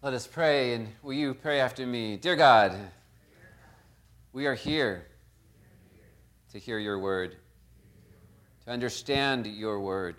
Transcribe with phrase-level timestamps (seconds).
[0.00, 2.16] Let us pray, and will you pray after me?
[2.16, 2.72] Dear God,
[4.32, 5.04] we are here
[6.52, 7.34] to hear your word,
[8.64, 10.14] to understand your word,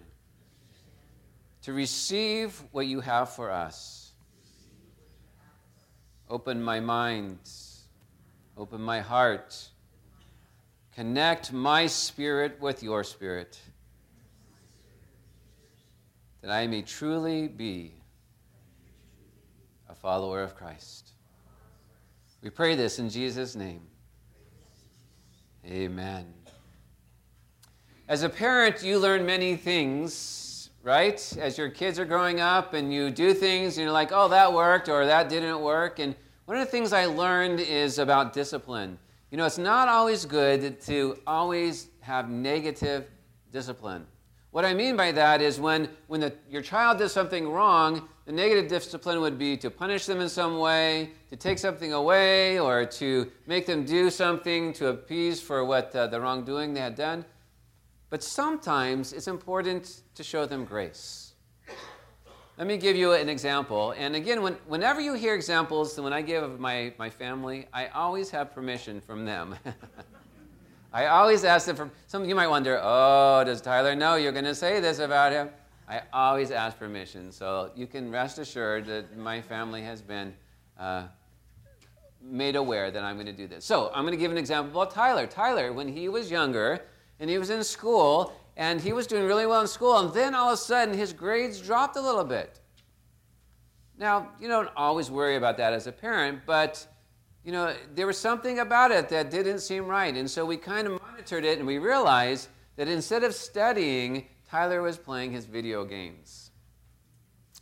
[1.62, 4.12] to receive what you have for us.
[6.30, 7.39] Open my mind,
[8.57, 9.70] open my heart,
[10.93, 13.57] connect my spirit with your spirit,
[16.41, 17.93] that I may truly be
[20.02, 21.11] follower of Christ.
[22.41, 23.81] We pray this in Jesus' name.
[25.66, 26.34] Amen.
[28.07, 31.38] As a parent, you learn many things, right?
[31.38, 34.52] As your kids are growing up and you do things and you're like, oh, that
[34.52, 35.99] worked or that didn't work.
[35.99, 38.98] And one of the things I learned is about discipline.
[39.31, 43.05] You know, it's not always good to always have negative
[43.52, 44.07] discipline.
[44.52, 48.31] What I mean by that is when, when the, your child does something wrong, the
[48.31, 52.84] negative discipline would be to punish them in some way, to take something away, or
[52.85, 57.26] to make them do something to appease for what uh, the wrongdoing they had done.
[58.09, 61.34] But sometimes it's important to show them grace.
[62.57, 63.93] Let me give you an example.
[63.98, 67.88] And again, when, whenever you hear examples, when I give of my, my family, I
[67.88, 69.56] always have permission from them.
[70.91, 74.45] I always ask them for, some you might wonder, oh, does Tyler know you're going
[74.45, 75.50] to say this about him?
[75.88, 77.31] I always ask permission.
[77.31, 80.34] So you can rest assured that my family has been
[80.79, 81.03] uh,
[82.22, 83.66] made aware that I'm going to do this.
[83.66, 85.28] So I'm going to give an example about Tyler.
[85.28, 86.81] Tyler, when he was younger
[87.19, 90.35] and he was in school and he was doing really well in school, and then
[90.35, 92.59] all of a sudden his grades dropped a little bit.
[93.97, 96.85] Now, you don't always worry about that as a parent, but
[97.44, 100.16] you know, there was something about it that didn't seem right.
[100.16, 104.81] And so we kind of monitored it and we realized that instead of studying, Tyler
[104.81, 106.51] was playing his video games.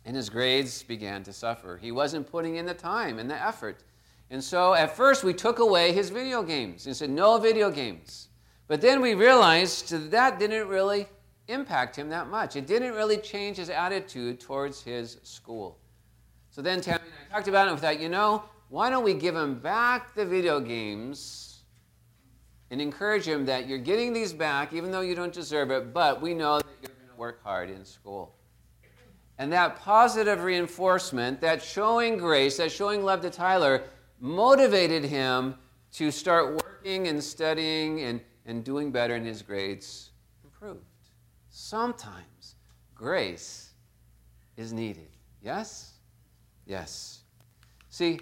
[0.04, 1.76] And his grades began to suffer.
[1.76, 3.84] He wasn't putting in the time and the effort.
[4.30, 8.28] And so at first we took away his video games and said, no video games.
[8.66, 11.08] But then we realized that, that didn't really
[11.48, 12.56] impact him that much.
[12.56, 15.78] It didn't really change his attitude towards his school.
[16.50, 19.04] So then Tammy and I talked about it and we thought, you know, why don't
[19.04, 21.62] we give him back the video games
[22.70, 26.20] and encourage him that you're getting these back even though you don't deserve it, but
[26.20, 28.34] we know that you're going to work hard in school.
[29.38, 33.84] And that positive reinforcement, that showing grace, that showing love to Tyler,
[34.20, 35.54] motivated him
[35.92, 40.10] to start working and studying and, and doing better, and his grades
[40.44, 40.82] improved.
[41.50, 42.56] Sometimes
[42.94, 43.70] grace
[44.56, 45.08] is needed.
[45.40, 45.92] Yes?
[46.66, 47.20] Yes.
[47.90, 48.18] See,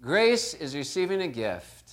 [0.00, 1.92] Grace is receiving a gift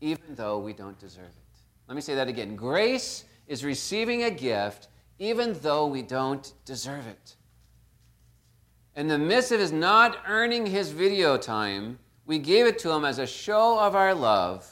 [0.00, 1.58] even though we don't deserve it.
[1.86, 2.56] Let me say that again.
[2.56, 4.88] Grace is receiving a gift
[5.18, 7.36] even though we don't deserve it.
[8.96, 13.04] In the midst of his not earning his video time, we gave it to him
[13.04, 14.68] as a show of our love.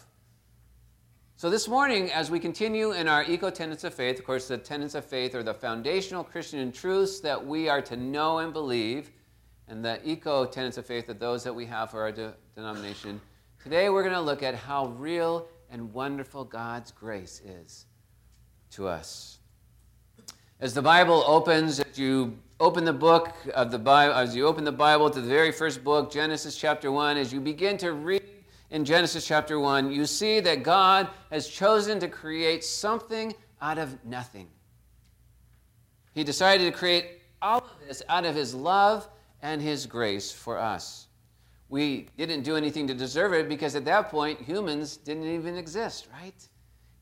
[1.37, 4.59] So this morning, as we continue in our ECO tenets of faith, of course, the
[4.59, 9.13] tenets of faith are the foundational Christian truths that we are to know and believe
[9.69, 13.21] and the ECO tenets of faith are those that we have for our de- denomination.
[13.63, 17.87] Today we're going to look at how real and wonderful God's grace is
[18.71, 19.39] to us.
[20.61, 24.65] As the Bible opens, as you open the book of the Bible, as you open
[24.65, 28.23] the Bible to the very first book, Genesis chapter 1, as you begin to read
[28.71, 34.05] in Genesis chapter 1, you see that God has chosen to create something out of
[34.05, 34.49] nothing.
[36.15, 39.09] He decided to create all of this out of his love
[39.43, 41.07] and His grace for us.
[41.69, 46.09] We didn't do anything to deserve it because at that point, humans didn't even exist,
[46.13, 46.49] right?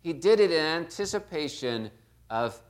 [0.03, 1.91] He did it in anticipation
[2.31, 2.61] of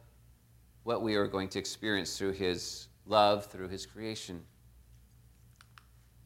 [0.84, 4.42] what we are going to experience through His love, through His creation.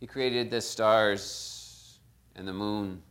[0.01, 1.99] He created the stars
[2.35, 3.03] and the moon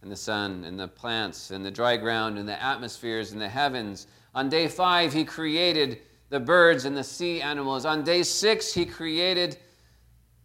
[0.00, 3.48] and the sun and the plants and the dry ground and the atmospheres and the
[3.48, 4.06] heavens.
[4.34, 6.00] On day five, He created
[6.32, 7.84] the birds and the sea animals.
[7.84, 9.58] On day six, he created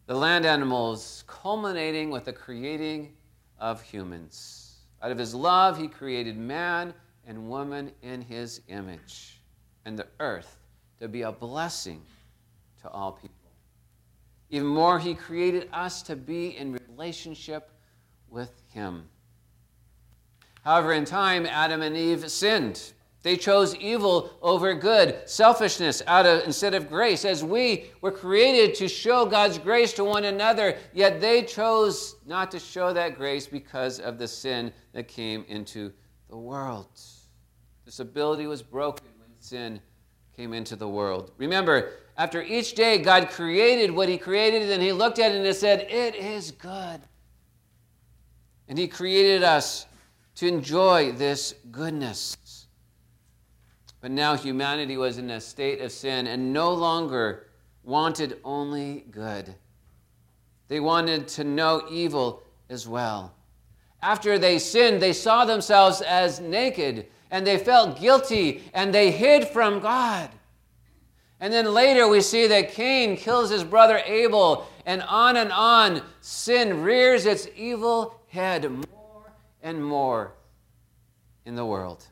[0.06, 3.13] the land animals, culminating with the creating
[3.57, 4.80] of humans.
[5.01, 6.94] Out of his love, he created man
[7.25, 9.39] and woman in his image,
[9.86, 10.57] and the earth
[11.00, 12.01] to be a blessing
[12.81, 13.36] to all people.
[14.50, 17.72] Even more, he created us to be in relationship
[18.30, 19.07] with him.
[20.66, 22.92] However, in time, Adam and Eve sinned.
[23.24, 27.25] They chose evil over good, selfishness out of instead of grace.
[27.25, 32.52] As we were created to show God's grace to one another, yet they chose not
[32.52, 35.92] to show that grace because of the sin that came into
[36.30, 36.88] the world.
[37.86, 39.81] This ability was broken when sin
[40.36, 41.31] came into the world.
[41.38, 45.56] Remember, after each day, God created what He created, and He looked at it and
[45.56, 47.02] said, It is good.
[48.68, 49.86] And He created us
[50.36, 52.38] to enjoy this goodness.
[54.07, 57.48] But now humanity was in a state of sin and no longer
[57.83, 59.54] wanted only good.
[60.69, 63.36] They wanted to know evil as well.
[64.01, 69.45] After they sinned, they saw themselves as naked and they felt guilty and they hid
[69.50, 70.30] from God.
[71.42, 76.01] And then later we see that Cain kills his brother Abel, and on and on,
[76.21, 80.31] sin rears its evil head more and more
[81.45, 82.07] in the world.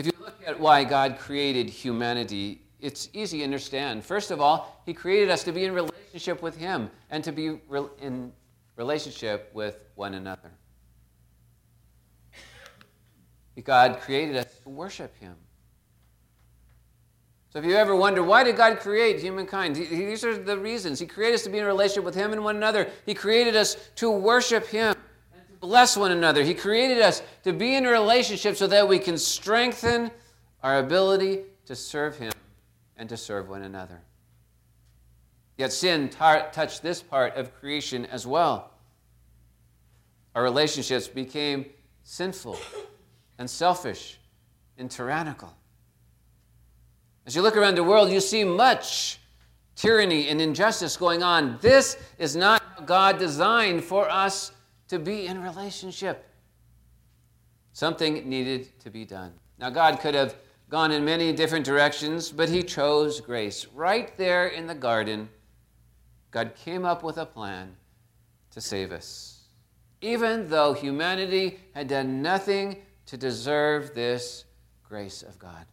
[0.00, 4.04] If you look at why God created humanity, it's easy to understand.
[4.04, 7.58] First of all, He created us to be in relationship with Him and to be
[8.00, 8.32] in
[8.76, 10.50] relationship with one another.
[13.64, 15.34] God created us to worship Him.
[17.52, 19.76] So if you ever wonder, why did God create humankind?
[19.76, 21.00] These are the reasons.
[21.00, 22.88] He created us to be in relationship with Him and one another.
[23.04, 24.94] He created us to worship Him
[25.34, 26.44] and to bless one another.
[26.44, 30.10] He created us to be in a relationship so that we can strengthen
[30.62, 32.32] our ability to serve Him
[32.96, 34.00] and to serve one another.
[35.56, 38.70] Yet sin touched this part of creation as well.
[40.34, 41.66] Our relationships became
[42.02, 42.58] sinful
[43.38, 44.18] and selfish
[44.78, 45.54] and tyrannical.
[47.26, 49.18] As you look around the world, you see much
[49.76, 51.58] tyranny and injustice going on.
[51.60, 54.52] This is not how God designed for us
[54.88, 56.26] to be in relationship.
[57.72, 59.32] Something needed to be done.
[59.58, 60.34] Now, God could have
[60.70, 63.66] gone in many different directions, but He chose grace.
[63.74, 65.28] Right there in the garden,
[66.30, 67.76] God came up with a plan
[68.52, 69.48] to save us.
[70.00, 72.76] Even though humanity had done nothing
[73.06, 74.44] to deserve this
[74.88, 75.66] grace of God.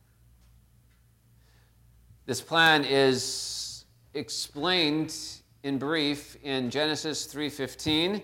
[2.25, 3.85] This plan is
[4.15, 5.15] explained
[5.63, 8.23] in brief in Genesis 3:15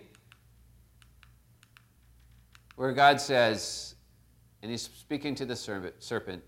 [2.76, 3.94] where God says
[4.62, 6.44] and he's speaking to the serpent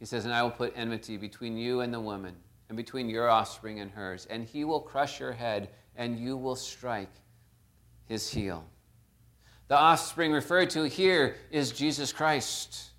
[0.00, 2.34] he says and I will put enmity between you and the woman
[2.68, 6.56] and between your offspring and hers and he will crush your head and you will
[6.56, 7.12] strike
[8.06, 8.64] his heel
[9.70, 12.90] the offspring referred to here is Jesus Christ.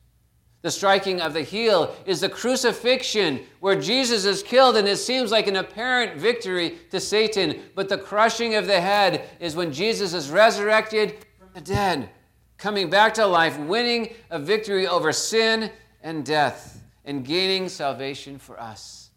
[0.61, 5.31] The striking of the heel is the crucifixion where Jesus is killed, and it seems
[5.31, 7.59] like an apparent victory to Satan.
[7.75, 12.09] But the crushing of the head is when Jesus is resurrected from the dead,
[12.57, 15.71] coming back to life, winning a victory over sin
[16.01, 19.09] and death, and gaining salvation for us.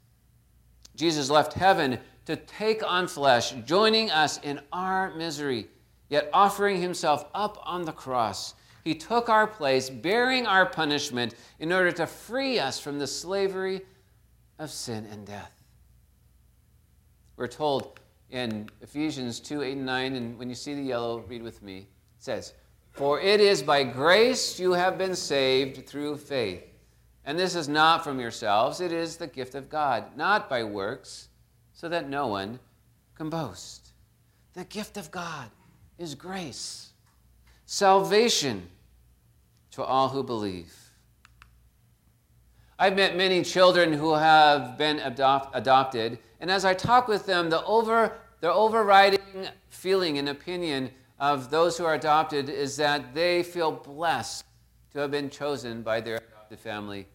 [0.96, 5.68] Jesus left heaven to take on flesh, joining us in our misery
[6.08, 8.54] yet offering himself up on the cross.
[8.84, 13.80] He took our place, bearing our punishment in order to free us from the slavery
[14.58, 15.52] of sin and death.
[17.36, 17.98] We're told
[18.30, 21.78] in Ephesians 2 8 and 9, and when you see the yellow, read with me.
[21.78, 21.86] It
[22.18, 22.54] says,
[22.92, 26.62] For it is by grace you have been saved through faith.
[27.26, 31.28] And this is not from yourselves, it is the gift of God, not by works,
[31.72, 32.58] so that no one
[33.14, 33.92] can boast.
[34.52, 35.50] The gift of God
[35.98, 36.90] is grace,
[37.64, 38.68] salvation
[39.70, 40.74] to all who believe.
[42.78, 47.48] I've met many children who have been adopt, adopted, and as I talk with them,
[47.48, 53.42] the, over, the overriding feeling and opinion of those who are adopted is that they
[53.42, 54.44] feel blessed
[54.92, 57.06] to have been chosen by their adopted family.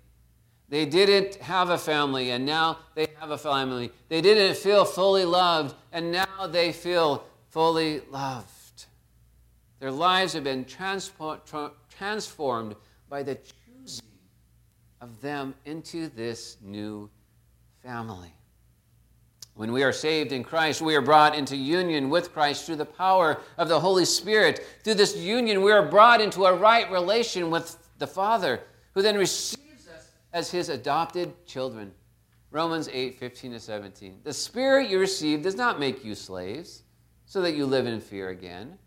[0.69, 3.91] They didn't have a family, and now they have a family.
[4.07, 8.85] They didn't feel fully loved, and now they feel fully loved.
[9.79, 12.75] Their lives have been transformed
[13.09, 14.05] by the choosing
[15.01, 17.09] of them into this new
[17.81, 18.33] family.
[19.55, 22.85] When we are saved in Christ, we are brought into union with Christ through the
[22.85, 24.65] power of the Holy Spirit.
[24.83, 28.61] Through this union, we are brought into a right relation with the Father,
[28.93, 29.63] who then receives
[30.33, 31.91] as his adopted children.
[32.51, 34.19] Romans 8 15 to 17.
[34.23, 36.83] The Spirit you receive does not make you slaves,
[37.25, 38.77] so that you live in fear again.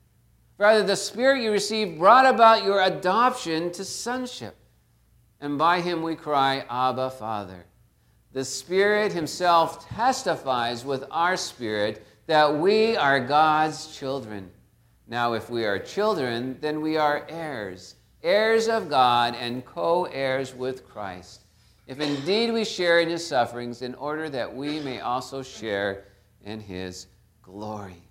[0.59, 4.57] Rather, the Spirit you received brought about your adoption to sonship.
[5.41, 7.67] And by him we cry, Abba, Father.
[8.33, 14.51] The Spirit Himself testifies with our spirit that we are God's children.
[15.07, 20.55] Now, if we are children, then we are heirs, heirs of God and co heirs
[20.55, 21.43] with Christ.
[21.87, 26.05] If indeed we share in His sufferings, in order that we may also share
[26.45, 27.07] in His
[27.43, 28.03] glory.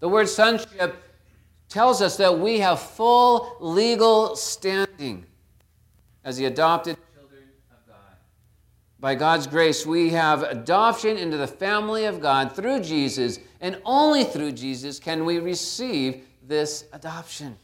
[0.00, 1.02] The word sonship
[1.68, 5.26] tells us that we have full legal standing
[6.24, 8.16] as the adopted children of God.
[9.00, 14.24] by God's grace, we have adoption into the family of God through Jesus, and only
[14.24, 17.56] through Jesus can we receive this adoption.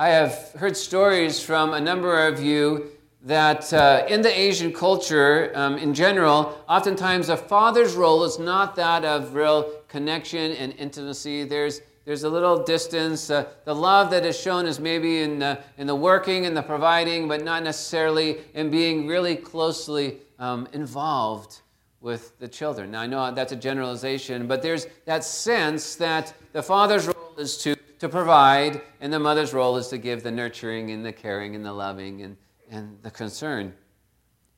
[0.00, 5.50] I have heard stories from a number of you that uh, in the Asian culture
[5.56, 11.42] um, in general, oftentimes a father's role is not that of real connection and intimacy.
[11.42, 13.28] There's, there's a little distance.
[13.28, 16.62] Uh, the love that is shown is maybe in, uh, in the working and the
[16.62, 21.62] providing, but not necessarily in being really closely um, involved
[22.00, 22.92] with the children.
[22.92, 27.58] Now, I know that's a generalization, but there's that sense that the father's role is
[27.58, 31.54] to, to provide, and the mother's role is to give the nurturing and the caring
[31.54, 32.36] and the loving and
[32.70, 33.72] and the concern.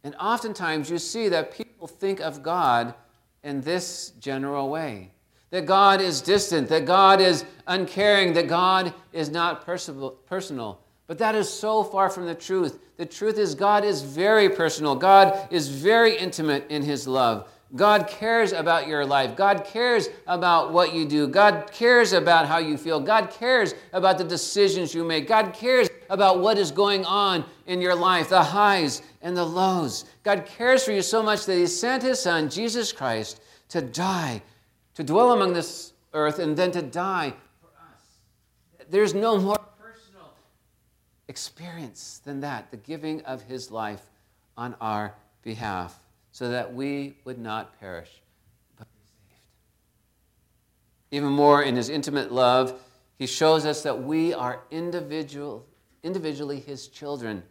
[0.02, 2.94] And oftentimes you see that people think of God
[3.42, 5.12] in this general way
[5.50, 10.80] that God is distant, that God is uncaring, that God is not personal.
[11.08, 12.78] But that is so far from the truth.
[12.98, 17.50] The truth is, God is very personal, God is very intimate in His love.
[17.76, 19.36] God cares about your life.
[19.36, 21.28] God cares about what you do.
[21.28, 22.98] God cares about how you feel.
[22.98, 25.28] God cares about the decisions you make.
[25.28, 30.04] God cares about what is going on in your life, the highs and the lows.
[30.24, 34.42] God cares for you so much that He sent His Son, Jesus Christ, to die,
[34.94, 38.88] to dwell among this earth, and then to die for us.
[38.90, 40.32] There's no more personal
[41.28, 44.02] experience than that, the giving of His life
[44.56, 45.96] on our behalf,
[46.32, 48.22] so that we would not perish,
[48.76, 49.40] but be saved.
[51.10, 52.80] Even more, in His intimate love,
[53.18, 55.66] He shows us that we are individual
[56.02, 57.42] individually his children.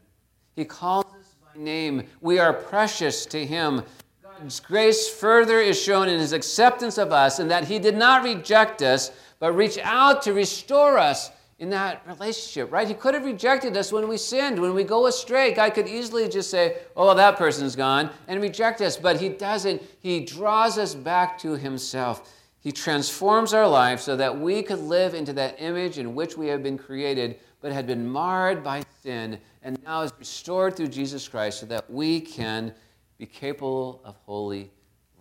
[0.56, 2.04] He calls us by name.
[2.22, 3.84] We are precious to him.
[4.24, 8.24] God's grace further is shown in his acceptance of us, and that he did not
[8.24, 12.88] reject us, but reach out to restore us in that relationship, right?
[12.88, 15.54] He could have rejected us when we sinned, when we go astray.
[15.54, 19.28] God could easily just say, oh, well, that person's gone, and reject us, but he
[19.28, 19.82] doesn't.
[20.00, 22.34] He draws us back to himself.
[22.62, 26.48] He transforms our lives so that we could live into that image in which we
[26.48, 31.28] have been created but had been marred by sin and now is restored through Jesus
[31.28, 32.74] Christ so that we can
[33.18, 34.72] be capable of holy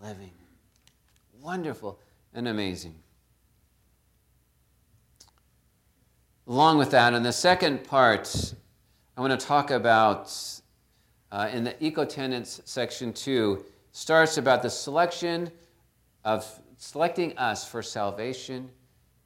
[0.02, 0.30] living.
[1.40, 1.98] Wonderful
[2.34, 2.94] and amazing.
[6.48, 8.54] Along with that, in the second part,
[9.18, 10.34] I want to talk about
[11.30, 15.50] uh, in the ECO tenets section two, starts about the selection
[16.24, 16.46] of
[16.78, 18.70] selecting us for salvation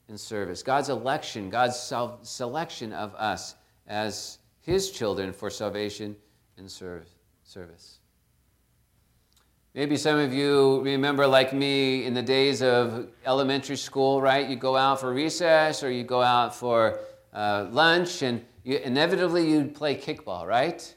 [0.09, 0.65] and service.
[0.65, 1.77] God's election, God's
[2.25, 3.55] selection of us
[3.87, 6.17] as His children for salvation
[6.57, 8.01] and service.
[9.75, 14.47] Maybe some of you remember, like me, in the days of elementary school, right?
[14.47, 16.99] You go out for recess or you go out for
[17.33, 20.95] uh, lunch, and you, inevitably you'd play kickball, right?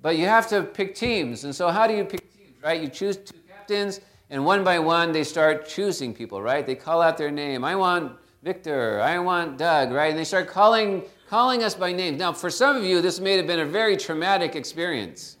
[0.00, 1.44] But you have to pick teams.
[1.44, 2.80] And so, how do you pick teams, right?
[2.80, 6.66] You choose two captains, and one by one they start choosing people, right?
[6.66, 7.64] They call out their name.
[7.64, 8.12] I want
[8.46, 10.10] Victor, I want Doug, right?
[10.10, 12.16] And they start calling, calling us by name.
[12.16, 15.36] Now, for some of you, this may have been a very traumatic experience,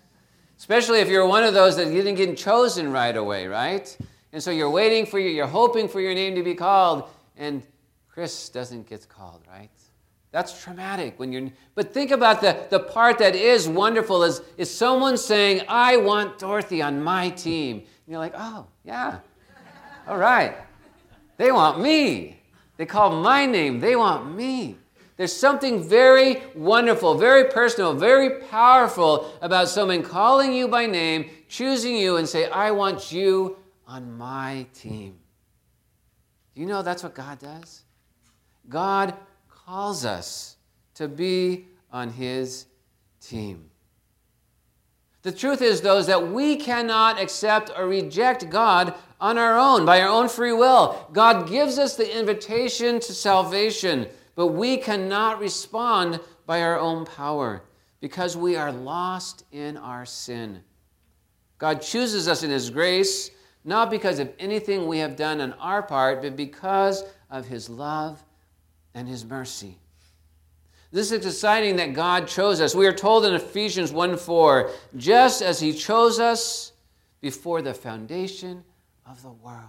[0.58, 3.96] especially if you're one of those that didn't get chosen right away, right?
[4.32, 7.04] And so you're waiting for you, you're hoping for your name to be called,
[7.36, 7.62] and
[8.08, 9.70] Chris doesn't get called, right?
[10.36, 14.70] That's traumatic when you're but think about the, the part that is wonderful is, is
[14.70, 17.78] someone saying, I want Dorothy on my team.
[17.78, 19.20] And you're like, oh, yeah.
[20.06, 20.54] All right.
[21.38, 22.38] They want me.
[22.76, 23.80] They call my name.
[23.80, 24.76] They want me.
[25.16, 31.96] There's something very wonderful, very personal, very powerful about someone calling you by name, choosing
[31.96, 35.16] you, and say, I want you on my team.
[36.54, 37.84] Do you know that's what God does?
[38.68, 39.14] God
[39.66, 40.56] calls us
[40.94, 42.66] to be on his
[43.20, 43.68] team.
[45.22, 49.84] The truth is, though, is that we cannot accept or reject God on our own,
[49.84, 51.08] by our own free will.
[51.12, 54.06] God gives us the invitation to salvation,
[54.36, 57.64] but we cannot respond by our own power
[58.00, 60.62] because we are lost in our sin.
[61.58, 63.32] God chooses us in His grace,
[63.64, 68.22] not because of anything we have done on our part, but because of His love
[68.96, 69.78] and His mercy.
[70.90, 72.74] This is exciting that God chose us.
[72.74, 76.72] We are told in Ephesians 1 4, just as He chose us
[77.20, 78.64] before the foundation
[79.04, 79.68] of the world.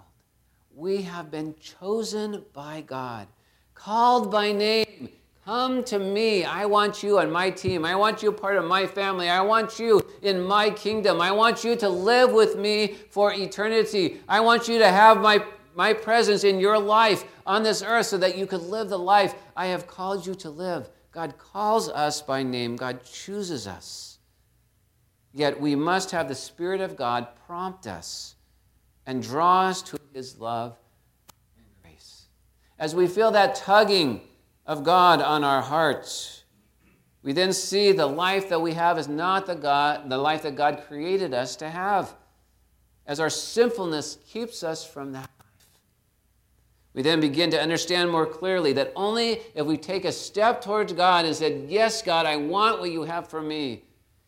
[0.74, 3.27] We have been chosen by God,
[3.74, 5.10] called by name.
[5.43, 6.43] Come to me.
[6.43, 7.86] I want you on my team.
[7.86, 9.29] I want you part of my family.
[9.29, 11.22] I want you in my kingdom.
[11.22, 14.19] I want you to live with me for eternity.
[14.27, 15.43] I want you to have my,
[15.77, 19.36] my presence in your life on this earth so that you could live the life
[19.55, 20.89] I have called you to live.
[21.12, 24.17] God calls us by name, God chooses us.
[25.34, 28.36] Yet we must have the Spirit of God prompt us
[29.05, 30.75] and draw us to His love
[31.55, 32.25] and grace.
[32.79, 34.22] As we feel that tugging
[34.65, 36.43] of God on our hearts,
[37.22, 40.55] we then see the life that we have is not the, God, the life that
[40.55, 42.15] God created us to have,
[43.05, 45.29] as our sinfulness keeps us from that
[46.98, 50.94] we then begin to understand more clearly that only if we take a step towards
[50.94, 53.84] God and said, Yes, God, I want what you have for me.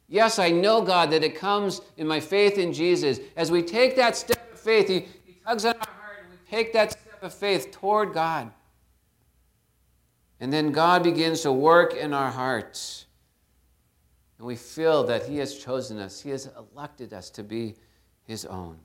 [0.08, 3.22] Yes, I know, God, that it comes in my faith in Jesus.
[3.36, 6.38] As we take that step of faith, He, he tugs on our heart and we
[6.48, 8.52] take that step of faith toward God.
[10.40, 13.08] And then God begins to work in our hearts.
[14.38, 17.78] And we feel that He has chosen us, He has elected us to be
[18.26, 18.78] His own.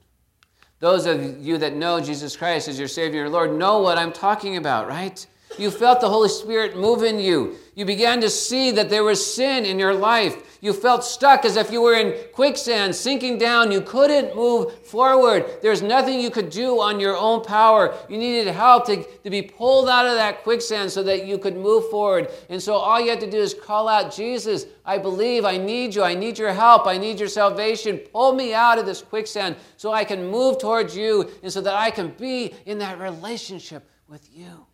[0.85, 4.12] Those of you that know Jesus Christ as your Savior and Lord know what I'm
[4.12, 5.26] talking about, right?
[5.59, 7.57] You felt the Holy Spirit move in you.
[7.75, 10.59] You began to see that there was sin in your life.
[10.61, 13.73] You felt stuck as if you were in quicksand, sinking down.
[13.73, 15.45] You couldn't move forward.
[15.61, 17.95] There's nothing you could do on your own power.
[18.09, 21.57] You needed help to, to be pulled out of that quicksand so that you could
[21.57, 22.31] move forward.
[22.49, 25.95] And so all you had to do is call out, Jesus, I believe, I need
[25.95, 27.99] you, I need your help, I need your salvation.
[27.99, 31.75] Pull me out of this quicksand so I can move towards you and so that
[31.75, 34.67] I can be in that relationship with you.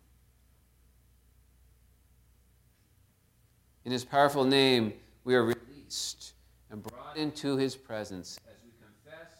[3.85, 6.33] In his powerful name, we are released
[6.69, 9.33] and brought into his presence as we confess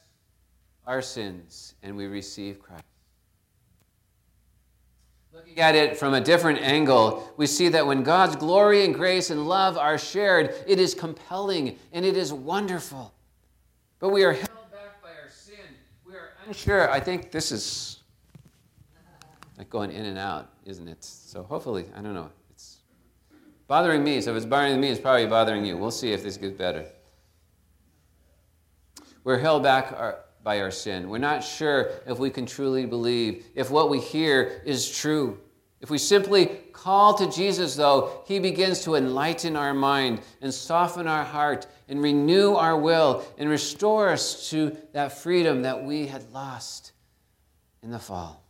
[0.88, 2.84] our sins and we receive Christ.
[5.34, 9.30] Looking at it from a different angle, we see that when God's glory and grace
[9.30, 13.14] and love are shared, it is compelling and it is wonderful.
[14.00, 15.56] But we are held back by our sin.
[16.06, 16.90] We are unsure.
[16.90, 18.00] I think this is
[19.58, 21.04] like going in and out, isn't it?
[21.04, 22.32] So hopefully, I don't know.
[23.72, 25.78] Bothering me, so if it's bothering me, it's probably bothering you.
[25.78, 26.86] We'll see if this gets better.
[29.24, 31.08] We're held back our, by our sin.
[31.08, 35.40] We're not sure if we can truly believe, if what we hear is true.
[35.79, 41.07] If we simply call to Jesus, though, He begins to enlighten our mind and soften
[41.07, 46.29] our heart and renew our will and restore us to that freedom that we had
[46.34, 46.92] lost
[47.81, 48.44] in the fall.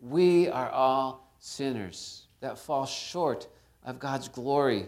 [0.00, 3.48] We are all sinners that fall short
[3.84, 4.86] of God's glory.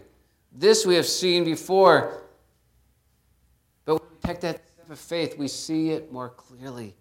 [0.51, 2.23] This we have seen before,
[3.85, 6.95] but when we take that step of faith, we see it more clearly.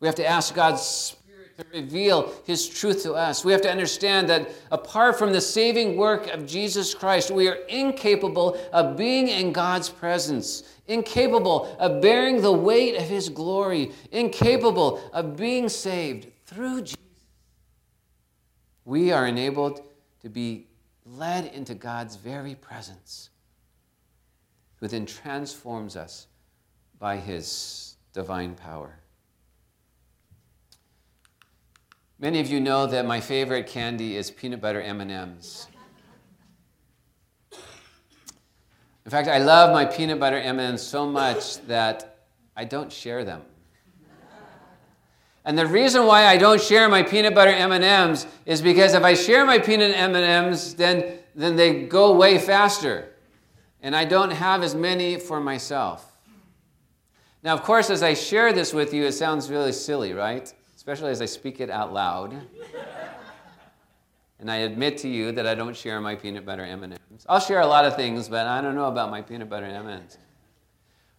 [0.00, 3.44] We have to ask God's Spirit to reveal His truth to us.
[3.44, 7.58] We have to understand that apart from the saving work of Jesus Christ, we are
[7.68, 15.00] incapable of being in God's presence, incapable of bearing the weight of His glory, incapable
[15.12, 16.98] of being saved through Jesus.
[18.84, 19.80] We are enabled
[20.20, 20.66] to be
[21.04, 23.30] led into God's very presence,
[24.76, 26.26] who then transforms us
[26.98, 28.98] by his divine power.
[32.18, 35.66] Many of you know that my favorite candy is peanut butter M&Ms.
[39.04, 42.24] In fact, I love my peanut butter M&Ms so much that
[42.56, 43.42] I don't share them.
[45.44, 49.12] And the reason why I don't share my peanut butter M&Ms is because if I
[49.14, 53.10] share my peanut M&Ms, then, then they go way faster.
[53.82, 56.10] And I don't have as many for myself.
[57.42, 60.50] Now, of course, as I share this with you, it sounds really silly, right?
[60.76, 62.34] Especially as I speak it out loud.
[64.40, 67.26] and I admit to you that I don't share my peanut butter M&Ms.
[67.28, 70.16] I'll share a lot of things, but I don't know about my peanut butter M&Ms.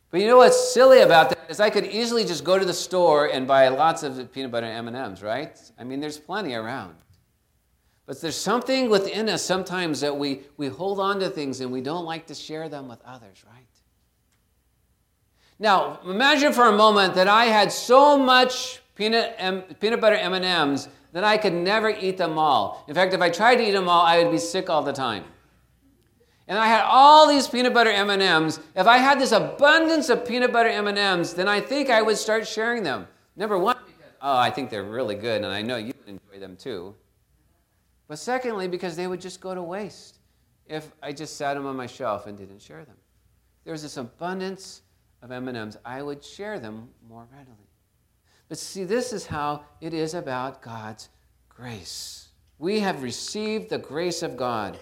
[0.10, 2.74] But you know what's silly about that is I could easily just go to the
[2.74, 5.60] store and buy lots of peanut butter and M&Ms, right?
[5.78, 6.96] I mean, there's plenty around.
[8.06, 11.82] But there's something within us sometimes that we, we hold on to things and we
[11.82, 13.66] don't like to share them with others, right?
[15.58, 20.90] Now, imagine for a moment that I had so much peanut, M, peanut butter M&Ms
[21.14, 22.84] that I could never eat them all.
[22.88, 24.94] In fact, if I tried to eat them all, I would be sick all the
[24.94, 25.24] time
[26.48, 30.54] and I had all these peanut butter M&Ms, if I had this abundance of peanut
[30.54, 33.08] butter M&Ms, then I think I would start sharing them.
[33.36, 36.56] Number one, because, oh, I think they're really good, and I know you enjoy them
[36.56, 36.96] too.
[38.08, 40.20] But secondly, because they would just go to waste
[40.68, 42.96] if I just sat them on my shelf and didn't share them.
[43.64, 44.84] There's this abundance
[45.24, 45.78] of M&Ms.
[45.84, 47.70] I would share them more readily.
[48.48, 51.10] But see, this is how it is about God's
[51.50, 52.30] grace.
[52.60, 54.78] We have received the grace of God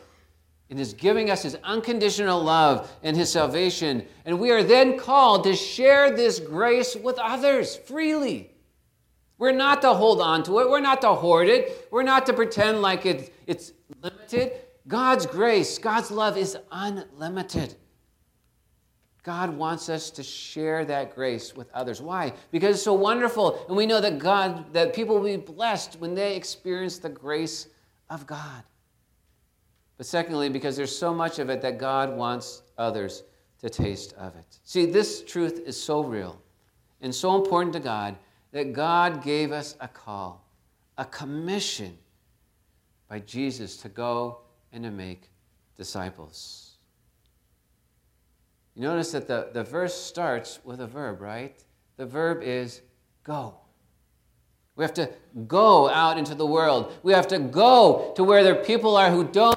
[0.70, 4.06] and is giving us his unconditional love and his salvation.
[4.26, 8.52] And we are then called to share this grace with others freely.
[9.38, 12.34] We're not to hold on to it, we're not to hoard it, we're not to
[12.34, 14.54] pretend like it, it's limited.
[14.88, 17.76] God's grace, God's love is unlimited.
[19.24, 22.02] God wants us to share that grace with others.
[22.02, 22.34] Why?
[22.52, 23.66] Because it's so wonderful.
[23.68, 27.68] And we know that God, that people will be blessed when they experience the grace
[28.10, 28.64] of God.
[30.04, 33.24] But secondly, because there's so much of it that God wants others
[33.62, 34.60] to taste of it.
[34.66, 36.42] See, this truth is so real
[37.00, 38.18] and so important to God
[38.52, 40.46] that God gave us a call,
[40.98, 41.98] a commission
[43.08, 44.40] by Jesus to go
[44.74, 45.30] and to make
[45.78, 46.72] disciples.
[48.76, 51.64] You notice that the, the verse starts with a verb, right?
[51.96, 52.82] The verb is
[53.24, 53.56] go.
[54.76, 55.10] We have to
[55.48, 56.92] go out into the world.
[57.04, 59.53] We have to go to where there people are who don't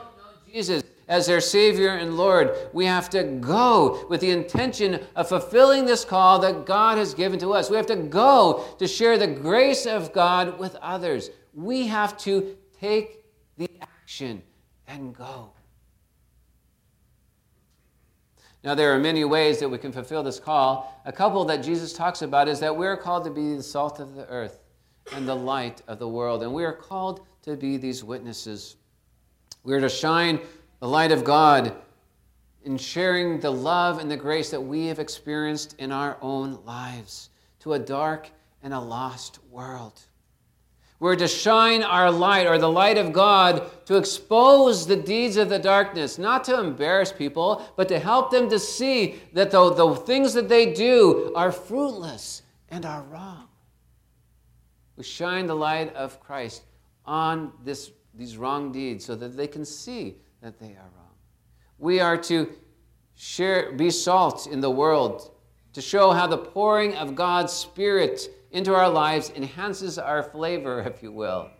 [0.57, 2.57] Jesus as their Savior and Lord.
[2.73, 7.39] We have to go with the intention of fulfilling this call that God has given
[7.41, 7.69] to us.
[7.69, 11.29] We have to go to share the grace of God with others.
[11.53, 13.27] We have to take
[13.59, 14.43] the action
[14.89, 15.51] and go.
[18.65, 21.03] Now, there are many ways that we can fulfill this call.
[21.05, 24.15] A couple that Jesus talks about is that we're called to be the salt of
[24.15, 24.59] the earth
[25.15, 28.77] and the light of the world, and we are called to be these witnesses.
[29.67, 30.39] We're to shine
[30.79, 31.75] the light of God
[32.65, 37.31] in sharing the love and the grace that we have experienced in our own lives
[37.61, 38.31] to a dark
[38.63, 40.01] and a lost world.
[41.01, 45.49] We're to shine our light, or the light of God, to expose the deeds of
[45.49, 49.97] the darkness, not to embarrass people, but to help them to see that the, the
[49.97, 53.49] things that they do are fruitless and are wrong.
[54.97, 56.63] We shine the light of Christ
[57.05, 61.15] on this, these wrong deeds so that they can see that they are wrong.
[61.79, 62.49] We are to
[63.15, 65.31] share, be salt in the world,
[65.75, 71.03] to show how the pouring of God's Spirit into our lives enhances our flavor, if
[71.03, 71.51] you will,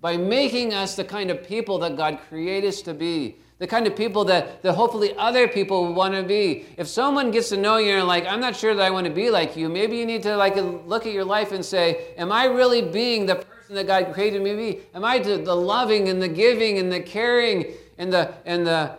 [0.00, 3.86] by making us the kind of people that God created us to be, the kind
[3.86, 6.64] of people that, that hopefully other people want to be.
[6.78, 9.12] If someone gets to know you and like, I'm not sure that I want to
[9.12, 12.32] be like you, maybe you need to like look at your life and say, Am
[12.32, 14.80] I really being the person that God created me to be?
[14.94, 17.66] Am I the, the loving and the giving and the caring
[17.98, 18.96] and the and the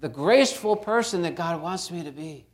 [0.00, 2.44] the graceful person that God wants me to be?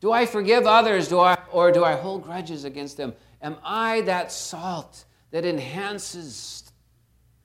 [0.00, 3.12] Do I forgive others do I, or do I hold grudges against them?
[3.42, 6.72] Am I that salt that enhances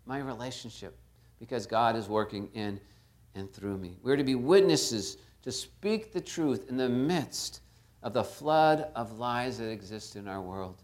[0.05, 0.97] my relationship
[1.39, 2.79] because God is working in
[3.35, 3.97] and through me?
[4.01, 7.61] We're to be witnesses to speak the truth in the midst
[8.03, 10.81] of the flood of lies that exist in our world.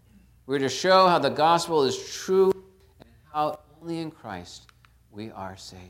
[0.50, 2.50] We're to show how the gospel is true
[2.98, 4.66] and how only in Christ
[5.12, 5.84] we are saved.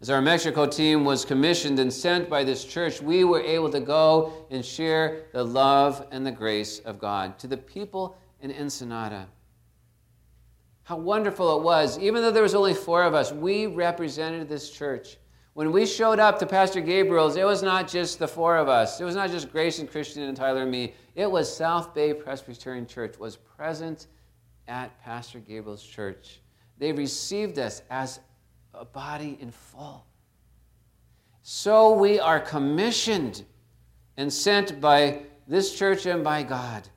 [0.00, 3.80] As our Mexico team was commissioned and sent by this church, we were able to
[3.80, 9.26] go and share the love and the grace of God to the people in Ensenada.
[10.84, 11.98] How wonderful it was.
[11.98, 15.16] Even though there was only four of us, we represented this church.
[15.54, 19.00] When we showed up to Pastor Gabriel's, it was not just the four of us.
[19.00, 20.94] It was not just Grace and Christian and Tyler and me.
[21.14, 24.06] It was South Bay Presbyterian Church was present
[24.68, 26.40] at Pastor Gabriel's church.
[26.78, 28.20] They received us as
[28.74, 30.06] a body in full.
[31.42, 33.44] So we are commissioned
[34.16, 36.88] and sent by this church and by God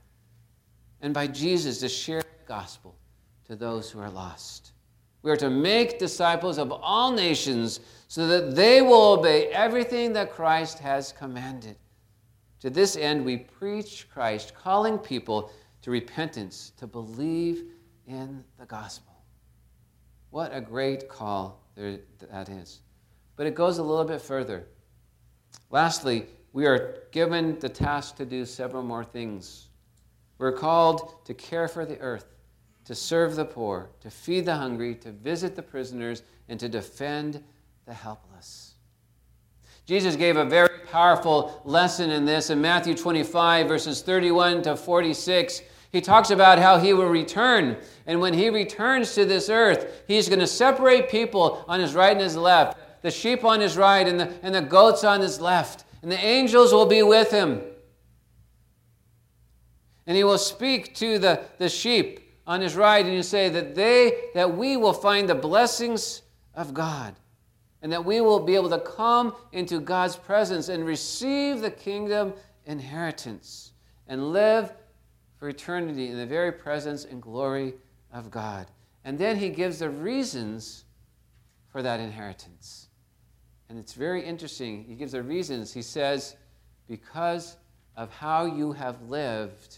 [1.02, 2.96] and by Jesus to share the gospel
[3.48, 4.72] to those who are lost.
[5.24, 10.32] We are to make disciples of all nations so that they will obey everything that
[10.32, 11.76] Christ has commanded.
[12.62, 17.66] To this end, we preach Christ, calling people to repentance, to believe
[18.08, 19.14] in the gospel.
[20.32, 22.00] What a great call there,
[22.32, 22.82] that is.
[23.36, 24.68] But it goes a little bit further.
[25.70, 29.68] Lastly, we are given the task to do several more things.
[30.38, 32.34] We're called to care for the earth,
[32.86, 37.44] to serve the poor, to feed the hungry, to visit the prisoners, and to defend
[37.86, 38.75] the helpless.
[39.86, 45.62] Jesus gave a very powerful lesson in this in Matthew 25, verses 31 to 46.
[45.92, 47.78] He talks about how he will return.
[48.08, 52.12] And when he returns to this earth, he's going to separate people on his right
[52.12, 55.40] and his left the sheep on his right and the, and the goats on his
[55.40, 55.86] left.
[56.02, 57.62] And the angels will be with him.
[60.08, 63.76] And he will speak to the, the sheep on his right and you say that
[63.76, 66.22] they that we will find the blessings
[66.54, 67.16] of God
[67.86, 72.34] and that we will be able to come into God's presence and receive the kingdom
[72.66, 73.74] inheritance
[74.08, 74.74] and live
[75.38, 77.76] for eternity in the very presence and glory
[78.12, 78.66] of God.
[79.04, 80.86] And then he gives the reasons
[81.68, 82.88] for that inheritance.
[83.70, 84.84] And it's very interesting.
[84.86, 85.72] He gives the reasons.
[85.72, 86.38] He says,
[86.88, 87.56] because
[87.96, 89.78] of how you have lived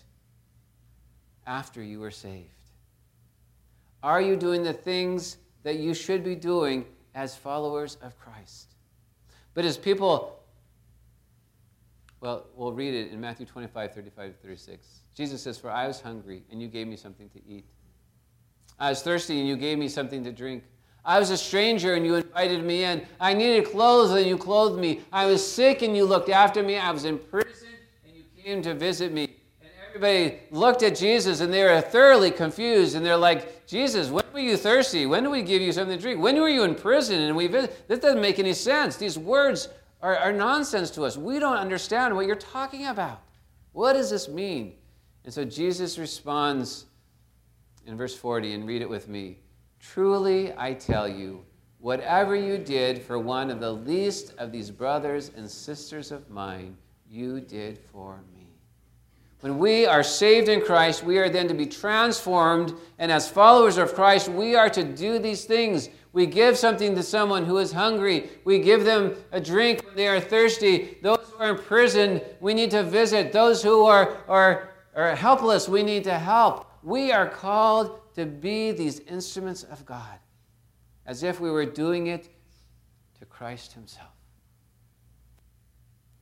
[1.45, 2.71] after you were saved.
[4.01, 6.85] Are you doing the things that you should be doing
[7.17, 8.75] as followers of Christ.
[9.55, 10.39] But as people,
[12.21, 14.87] well, we'll read it in Matthew 25, 35 36.
[15.15, 17.65] Jesus says, For I was hungry, and you gave me something to eat.
[18.79, 20.63] I was thirsty, and you gave me something to drink.
[21.03, 23.03] I was a stranger, and you invited me in.
[23.19, 25.01] I needed clothes, and you clothed me.
[25.11, 26.77] I was sick, and you looked after me.
[26.77, 27.69] I was in prison,
[28.05, 29.36] and you came to visit me
[29.87, 34.39] everybody looked at Jesus and they were thoroughly confused and they're like, Jesus, when were
[34.39, 35.05] you thirsty?
[35.05, 36.21] When did we give you something to drink?
[36.21, 37.21] When were you in prison?
[37.21, 38.97] And we this doesn't make any sense.
[38.97, 39.69] These words
[40.01, 41.17] are, are nonsense to us.
[41.17, 43.21] We don't understand what you're talking about.
[43.71, 44.73] What does this mean?
[45.25, 46.85] And so Jesus responds
[47.87, 49.39] in verse 40, and read it with me.
[49.79, 51.43] Truly I tell you,
[51.79, 56.75] whatever you did for one of the least of these brothers and sisters of mine,
[57.09, 58.36] you did for me.
[59.47, 62.73] When we are saved in Christ, we are then to be transformed.
[62.99, 65.87] And as followers of Christ, we are to do these things.
[66.11, 68.29] We give something to someone who is hungry.
[68.43, 70.97] We give them a drink when they are thirsty.
[71.01, 73.31] Those who are in prison, we need to visit.
[73.31, 76.69] Those who are, are, are helpless, we need to help.
[76.83, 80.19] We are called to be these instruments of God,
[81.05, 82.27] as if we were doing it
[83.19, 84.11] to Christ Himself.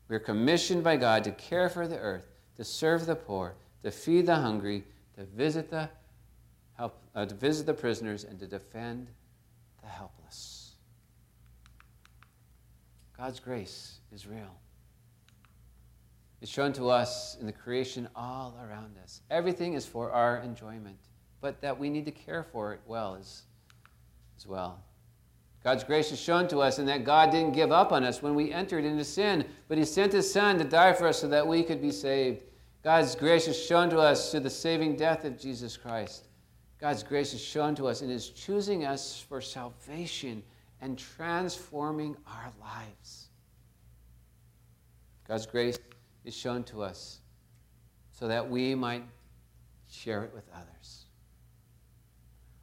[0.09, 4.25] We're commissioned by God to care for the earth to serve the poor, to feed
[4.25, 4.83] the hungry,
[5.17, 5.89] to visit the,
[6.77, 9.07] help, uh, to visit the prisoners, and to defend
[9.81, 10.73] the helpless.
[13.17, 14.59] God's grace is real.
[16.41, 19.21] It's shown to us in the creation all around us.
[19.31, 20.99] Everything is for our enjoyment,
[21.41, 23.43] but that we need to care for it well as,
[24.37, 24.83] as well.
[25.65, 28.35] God's grace is shown to us in that God didn't give up on us when
[28.35, 31.47] we entered into sin, but He sent His Son to die for us so that
[31.47, 32.43] we could be saved.
[32.83, 36.27] God's grace is shown to us through the saving death of Jesus Christ.
[36.79, 40.43] God's grace is shown to us in His choosing us for salvation
[40.81, 43.29] and transforming our lives.
[45.27, 45.79] God's grace
[46.25, 47.21] is shown to us
[48.11, 49.03] so that we might
[49.89, 51.05] share it with others.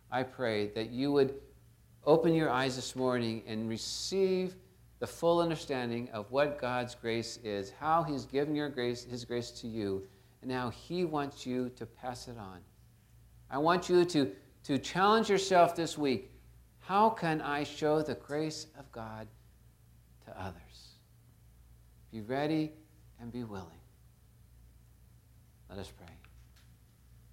[0.09, 1.35] I pray that you would
[2.05, 4.57] open your eyes this morning and receive
[4.99, 9.51] the full understanding of what God's grace is, how He's given your grace, His grace
[9.53, 10.07] to you,
[10.43, 12.59] and how He wants you to pass it on.
[13.51, 14.31] I want you to,
[14.65, 16.31] to challenge yourself this week.
[16.79, 19.29] How can I show the grace of God
[20.27, 20.97] to others?
[22.13, 22.73] Be ready
[23.21, 23.69] and be willing.
[25.69, 26.22] Let us pray.